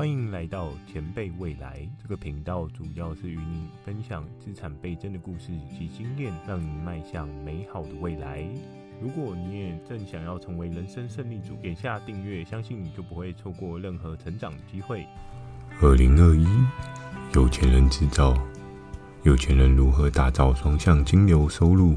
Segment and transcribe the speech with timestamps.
[0.00, 8.42] 欢迎来到前辈未来这个频道，主要是与你分享资产倍增的故事及经验，让你迈向美好的未来。
[8.98, 15.04] 如果你也正想要成为人生胜利组，点下订阅，相信你就不会错过任何成长机会。
[15.82, 16.46] 二零二一，
[17.34, 18.34] 有钱人制造，
[19.22, 21.94] 有钱人如何打造双向金流收入？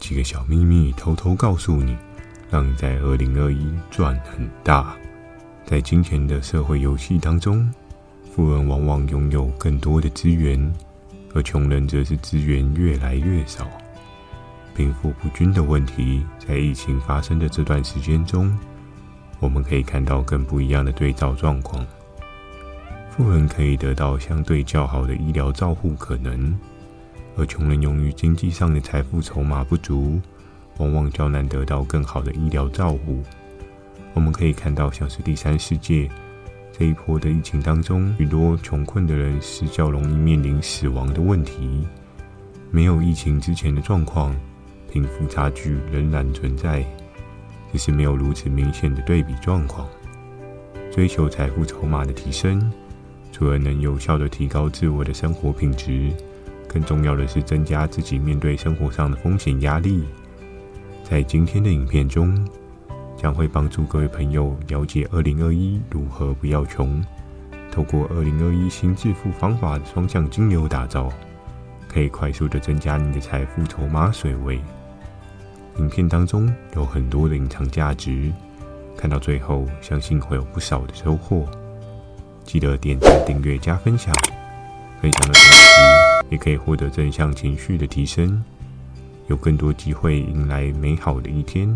[0.00, 1.96] 几个小秘密偷偷告诉你，
[2.50, 4.96] 让你在二零二一赚很大。
[5.66, 7.72] 在金钱的社会游戏当中，
[8.30, 10.72] 富人往往拥有更多的资源，
[11.34, 13.66] 而穷人则是资源越来越少。
[14.76, 18.56] 贫富不均的问题，在疫情发生的这段时间中，
[19.40, 21.84] 我们可以看到更不一样的对照状况。
[23.10, 26.58] 富人可以得到相对较好的医疗照护可能，
[27.36, 30.20] 而穷人由于经济上的财富筹码不足，
[30.78, 33.22] 往往较难得到更好的医疗照护。
[34.14, 36.08] 我们可以看到，像是第三世界
[36.72, 41.86] 这一波的疫情当中，许多穷困的人是较容易面临死亡的问题。
[42.70, 44.34] 没有疫情之前的状况。
[44.90, 46.84] 贫富差距仍然存在，
[47.72, 49.88] 只是没有如此明显的对比状况。
[50.92, 52.72] 追求财富筹码的提升，
[53.32, 56.12] 除了能有效的提高自我的生活品质，
[56.68, 60.04] 更重要的是增加自己面对生活上的风险压力。
[61.02, 62.32] 在今天的影片中，
[63.16, 67.02] 将会帮助各位朋友了解二零二一如何不要穷，
[67.70, 71.10] 透过二零二一新致富方法双向金牛打造，
[71.88, 74.60] 可以快速的增加你的财富筹码水位。
[75.78, 78.30] 影片当中有很多的隐藏价值，
[78.96, 81.44] 看到最后，相信会有不少的收获。
[82.44, 84.12] 记得点赞、订阅、加分享，
[85.00, 85.72] 分享的同时
[86.30, 88.44] 也可以获得正向情绪的提升，
[89.28, 91.74] 有更多机会迎来美好的一天。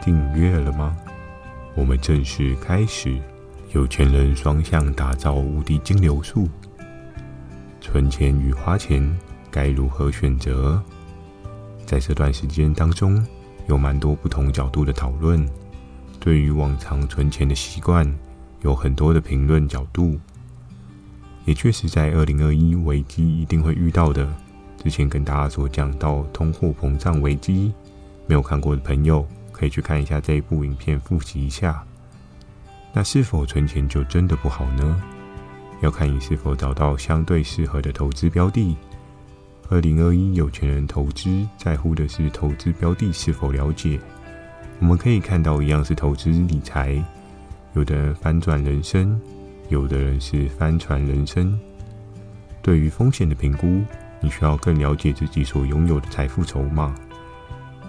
[0.00, 0.96] 订阅了吗？
[1.74, 3.18] 我们正式开始。
[3.72, 6.48] 有钱人双向打造无敌金流术，
[7.80, 9.18] 存钱与花钱
[9.50, 10.80] 该如何选择？
[11.84, 13.22] 在这段时间当中，
[13.68, 15.46] 有蛮多不同角度的讨论。
[16.18, 18.10] 对于往常存钱的习惯，
[18.62, 20.18] 有很多的评论角度。
[21.44, 24.26] 也确实，在二零二一危机一定会遇到的。
[24.82, 27.72] 之前跟大家所讲到通货膨胀危机，
[28.26, 29.26] 没有看过的朋友
[29.56, 31.82] 可以去看一下这一部影片，复习一下。
[32.92, 35.02] 那是否存钱就真的不好呢？
[35.80, 38.76] 要看你是否找到相对适合的投资标的。
[39.68, 43.98] 二零二一有钱人投资在乎的是投资标的是否了解。
[44.78, 47.02] 我们可以看到，一样是投资理财，
[47.74, 49.18] 有的人翻转人生，
[49.70, 51.58] 有的人是翻船人生。
[52.62, 53.82] 对于风险的评估，
[54.20, 56.94] 你需要更了解自己所拥有的财富筹码，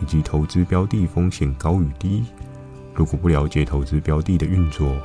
[0.00, 2.24] 以及投资标的风险高与低。
[2.94, 4.96] 如果不了解投资标的的运作，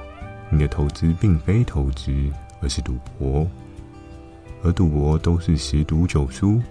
[0.50, 2.12] 你的投资并非投资，
[2.62, 3.48] 而是赌博。
[4.64, 6.62] 而赌博都是十赌九输，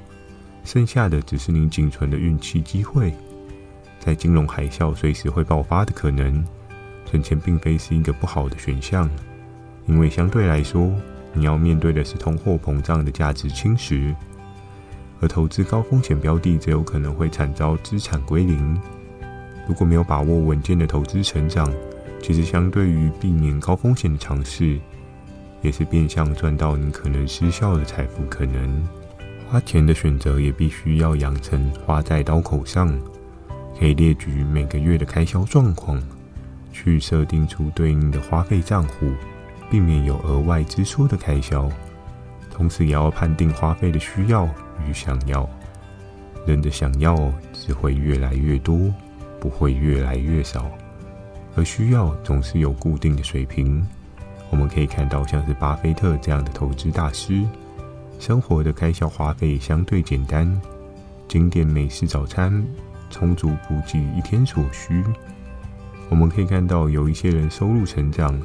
[0.64, 3.14] 剩下的只是你仅存的运气机会。
[4.00, 6.44] 在金融海啸随时会爆发的可能，
[7.06, 9.08] 存钱并非是一个不好的选项，
[9.86, 10.92] 因为相对来说，
[11.32, 14.14] 你要面对的是通货膨胀的价值侵蚀，
[15.24, 18.78] 而投资高风险标的则有可能会惨遭资产归零。
[19.66, 21.72] 如果没有把握稳健的投资成长，
[22.20, 24.78] 其实相对于避免高风险的尝试。
[25.62, 28.86] 也是变相赚到你可能失效的财富可能。
[29.48, 32.94] 花钱的选择也必须要养成花在刀口上，
[33.80, 35.98] 可以列举每个月的开销状况，
[36.70, 39.10] 去设定出对应的花费账户，
[39.70, 41.66] 避免有额外支出的开销。
[42.50, 44.46] 同时也要判定花费的需要
[44.88, 45.48] 与想要。
[46.46, 48.78] 人的想要只会越来越多，
[49.40, 50.70] 不会越来越少，
[51.56, 53.86] 而需要总是有固定的水平。
[54.50, 57.42] 我们可以看到，像是巴菲特这样的投资大师，
[58.20, 60.60] 生活的开销花费相对简单，
[61.26, 62.64] 经典美式早餐
[63.10, 65.02] 充足补给一天所需。
[66.10, 68.38] 我们可以看到，有一些人收入成长，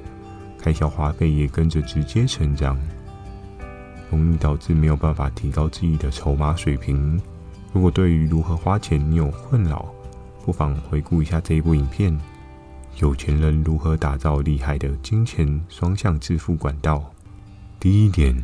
[0.57, 2.79] 开销花费也跟着直接成长，
[4.09, 7.19] 容易导致没有办法提高自己的筹码水平。
[7.71, 9.85] 如果对于如何花钱你有困扰，
[10.43, 12.19] 不妨回顾一下这一部影片。
[12.97, 17.03] 有钱人如何打造厉害的金钱双向致富管道？
[17.79, 18.35] 第一点，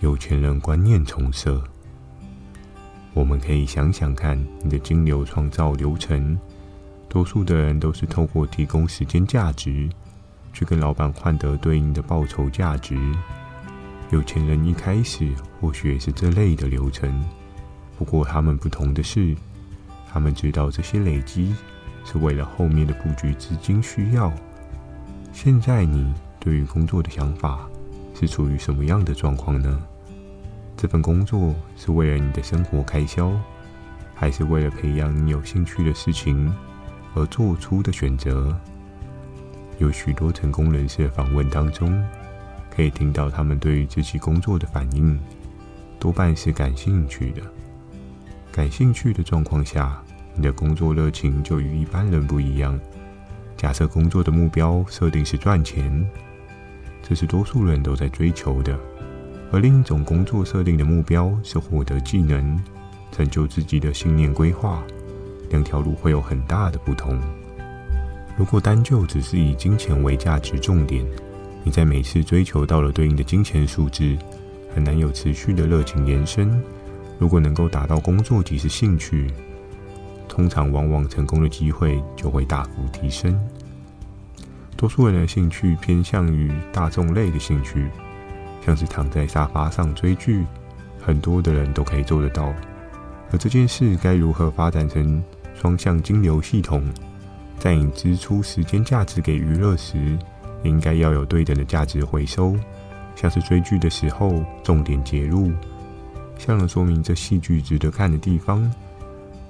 [0.00, 1.62] 有钱人观念重设。
[3.12, 6.38] 我们可以想想看，你的金流创造流程，
[7.08, 9.90] 多数的人都是透过提供时间价值，
[10.52, 12.96] 去跟老板换得对应的报酬价值。
[14.10, 17.24] 有钱人一开始或许也是这类的流程，
[17.98, 19.34] 不过他们不同的是，
[20.10, 21.54] 他们知道这些累积。
[22.06, 24.30] 是为了后面的布局资金需要。
[25.32, 27.66] 现在你对于工作的想法
[28.14, 29.82] 是处于什么样的状况呢？
[30.76, 33.32] 这份工作是为了你的生活开销，
[34.14, 36.54] 还是为了培养你有兴趣的事情
[37.14, 38.54] 而做出的选择？
[39.78, 41.90] 有许多成功人士的访问当中，
[42.76, 45.18] 可以听到他们对于自己工作的反应，
[45.98, 47.42] 多半是感兴趣的。
[48.50, 50.02] 感兴趣的状况下，
[50.34, 52.78] 你的工作热情就与一般人不一样。
[53.56, 56.04] 假设工作的目标设定是赚钱，
[57.02, 58.78] 这是多数人都在追求的。
[59.52, 62.60] 而另一种工作设定的目标是获得技能，
[63.12, 64.82] 成就自己的信念规划，
[65.50, 67.20] 两条路会有很大的不同。
[68.36, 71.06] 如果单就只是以金钱为价值重点，
[71.64, 74.16] 你在每次追求到了对应的金钱数字，
[74.74, 76.62] 很难有持续的热情延伸。
[77.18, 79.32] 如果能够达到工作即是兴趣，
[80.28, 83.34] 通常往往成功的机会就会大幅提升。
[84.76, 87.88] 多数人的兴趣偏向于大众类的兴趣。
[88.64, 90.42] 像是躺在沙发上追剧，
[90.98, 92.50] 很多的人都可以做得到。
[93.30, 95.22] 而这件事该如何发展成
[95.54, 96.82] 双向金流系统？
[97.58, 100.18] 在你支出时间价值给娱乐时，
[100.64, 102.56] 应该要有对等的价值回收。
[103.14, 105.52] 像是追剧的时候，重点介入，
[106.36, 108.68] 向人说明这戏剧值得看的地方，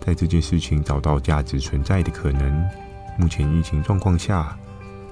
[0.01, 2.69] 在这件事情找到价值存在的可能。
[3.19, 4.55] 目前疫情状况下，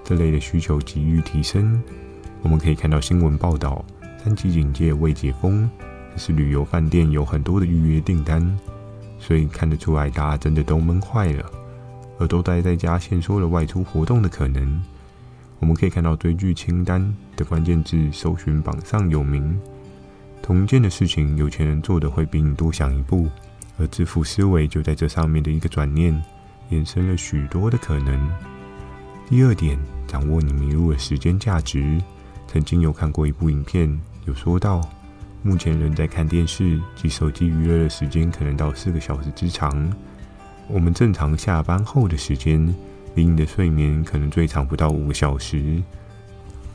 [0.04, 1.82] 这类的需求急剧提升。
[2.42, 3.82] 我们可以看到新闻报道，
[4.22, 5.70] 三级警戒未解封，
[6.12, 8.58] 可是旅游饭店有很多的预约订单，
[9.18, 11.50] 所以看得出来大家真的都闷坏了，
[12.18, 14.82] 而都待在家，限缩了外出活动的可能。
[15.62, 17.00] 我们可以看到追剧清单
[17.36, 19.56] 的关键字搜寻榜上有名，
[20.42, 23.28] 同件的事情，有钱人做的会比你多想一步，
[23.78, 26.20] 而致富思维就在这上面的一个转念，
[26.72, 28.28] 衍生了许多的可能。
[29.28, 29.78] 第二点，
[30.08, 32.02] 掌握你迷路的时间价值。
[32.48, 34.80] 曾经有看过一部影片，有说到，
[35.44, 39.92] 目前人在看电视及手机娱乐的时间可能到四个小时之长。
[40.66, 42.74] 我们正常下班后的时间，
[43.14, 45.82] 比你的睡眠可能最长不到五个小时。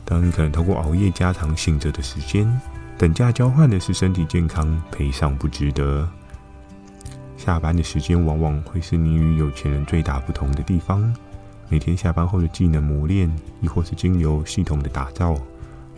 [0.04, 2.48] 当你可能通过熬夜加长醒着的时间，
[2.96, 6.08] 等价交换的是身体健康，赔上不值得。
[7.36, 11.14] 下班的时间往往会是你与有钱人最大不同的地方。
[11.68, 13.30] 每天下班后的技能磨练，
[13.60, 15.36] 亦或是经由系统的打造。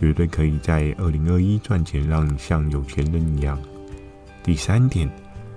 [0.01, 3.59] 绝对可以在二零二一赚钱，让你像有钱人一样。
[4.43, 5.09] 第三点，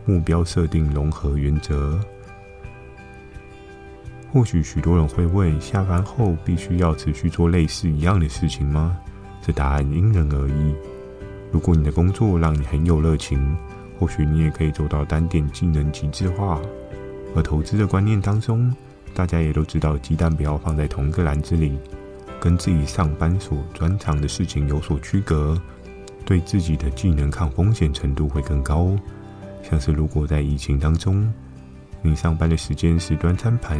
[0.06, 2.00] 目标设定融合原则。
[4.34, 8.98] 或许许多人会问：下班后必须要持续做类似一样的事情吗？
[9.44, 10.74] 这答案因人而异。
[11.52, 13.56] 如果你的工作让你很有热情，
[14.00, 16.60] 或许你也可以做到单点技能极致化。
[17.36, 18.74] 而投资的观念当中，
[19.14, 21.78] 大家也都知道，鸡蛋不要放在同一个篮子里。
[22.40, 25.56] 跟自己上班所专长的事情有所区隔，
[26.26, 28.98] 对自己的技能抗风险程度会更高。
[29.62, 31.32] 像是如果在疫情当中，
[32.02, 33.80] 你上班的时间是端餐盘，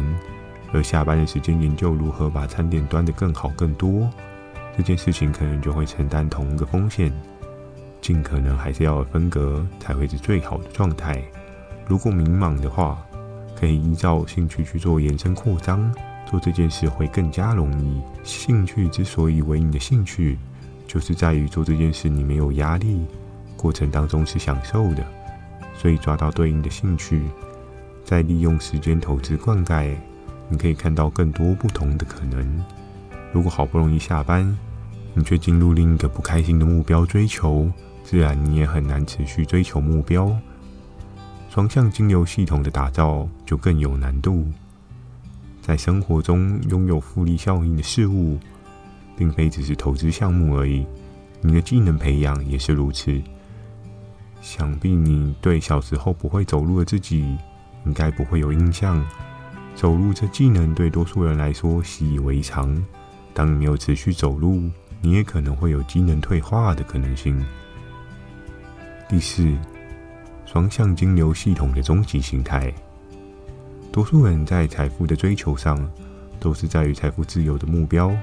[0.74, 4.10] 而下班的时间研究如何把餐点端得更好更多，
[4.76, 7.12] 这件事情可能就会承担同一个风险。
[8.00, 11.22] 尽可能还是要有分隔，才会是最好的状态。
[11.86, 13.02] 如果迷茫的话，
[13.56, 15.90] 可以依照兴趣去做延伸扩张。
[16.26, 18.00] 做这件事会更加容易。
[18.24, 20.36] 兴趣之所以为你的兴趣，
[20.88, 23.06] 就是在于做这件事你没有压力，
[23.56, 25.06] 过程当中是享受的。
[25.76, 27.22] 所以抓到对应的兴趣，
[28.04, 29.94] 再利用时间投资灌溉，
[30.48, 32.64] 你可以看到更多不同的可能。
[33.32, 34.56] 如果好不容易下班，
[35.14, 37.70] 你却进入另一个不开心的目标追求，
[38.02, 40.30] 自然你也很难持续追求目标。
[41.50, 44.44] 双向经流系统的打造就更有难度。
[45.62, 48.38] 在生活中拥有复利效应的事物，
[49.16, 50.84] 并非只是投资项目而已。
[51.40, 53.22] 你的技能培养也是如此。
[54.40, 57.36] 想必你对小时候不会走路的自己，
[57.86, 59.02] 应该不会有印象。
[59.74, 62.82] 走路这技能对多数人来说习以为常。
[63.32, 67.44] 当你没有持续走路，你也可能会有机能退化的可能性。
[69.08, 69.52] 第四，
[70.46, 72.72] 双向金流系统的终极形态。
[73.90, 75.76] 多数人在财富的追求上，
[76.38, 78.16] 都是在于财富自由的目标。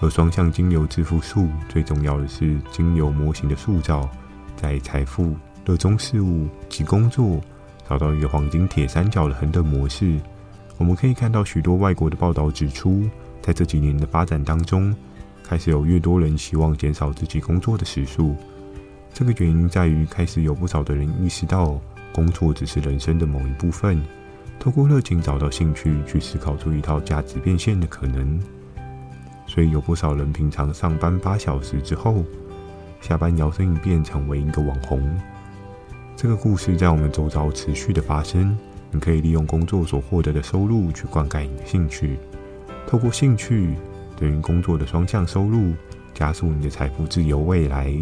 [0.00, 4.08] 而双向金流致富术最重要的是金流模型的塑造，
[4.56, 7.40] 在财富、热衷事物及工作，
[7.88, 10.20] 找到一个黄金铁三角的恒等模式。
[10.76, 13.08] 我们可以看到许多外国的报道指出，
[13.40, 14.94] 在这几年的发展当中，
[15.42, 18.34] 开始有越多人希望减少自己工作的时数。
[19.12, 21.78] 这个原因在于，开始有不少的人意识到，
[22.12, 24.02] 工作只是人生的某一部分。
[24.58, 28.40] 透过热情找到兴趣，去思考出一套价值变现的可能。
[29.46, 32.24] 所以有不少人平常上班八小时之后，
[33.00, 35.00] 下班摇身一变成为一个网红。
[36.16, 38.56] 这个故事在我们周遭持续的发生。
[38.94, 42.16] 你可以利用工作所获得的收入去灌溉你的兴趣，
[42.86, 43.74] 透过兴趣
[44.16, 45.72] 等于工作的双向收入，
[46.14, 47.92] 加速你的财富自由未来。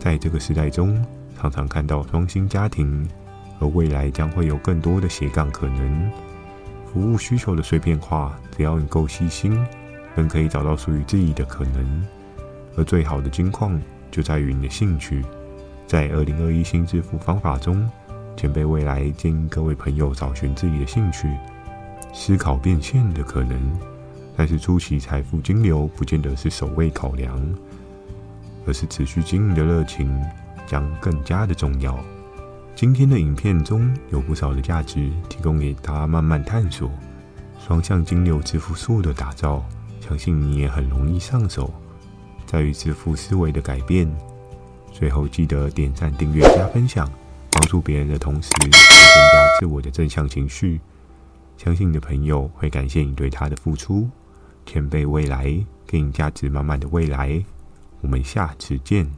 [0.00, 1.00] 在这个时代中，
[1.38, 3.08] 常常看到双薪家庭，
[3.60, 6.10] 而未来将会有更多的斜杠可能。
[6.92, 9.56] 服务需求的碎片化，只要你够细心，
[10.16, 12.04] 仍可以找到属于自己的可能。
[12.76, 15.24] 而最好的金矿就在于你的兴趣。
[15.86, 17.88] 在二零二一新致富方法中。
[18.40, 21.28] 前辈未来建议各位朋友找寻自己的兴趣，
[22.14, 23.70] 思考变现的可能。
[24.34, 27.38] 但是初期财富金流不见得是首位考量，
[28.66, 30.18] 而是持续经营的热情
[30.66, 32.02] 将更加的重要。
[32.74, 36.90] 今天的影片中有不少的价值提供给大家慢慢探索，
[37.58, 39.62] 双向金流致富术的打造，
[40.00, 41.70] 相信你也很容易上手。
[42.46, 44.10] 在于致富思维的改变。
[44.90, 47.06] 最后记得点赞、订阅、加分享。
[47.70, 50.80] 帮助别人的同时，增加自我的正向情绪。
[51.56, 54.10] 相信你的朋友会感谢你对他的付出。
[54.66, 57.40] 前辈未来给你价值满满的未来，
[58.00, 59.08] 我们下次见。